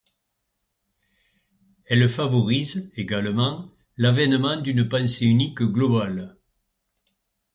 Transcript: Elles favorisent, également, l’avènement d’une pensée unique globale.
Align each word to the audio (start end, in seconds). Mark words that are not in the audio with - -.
Elles 1.85 2.09
favorisent, 2.09 2.91
également, 2.97 3.69
l’avènement 3.97 4.57
d’une 4.57 4.89
pensée 4.89 5.27
unique 5.27 5.61
globale. 5.61 6.37